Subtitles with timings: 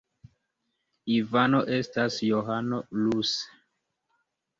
[1.17, 3.45] Ivano estas Johano ruse.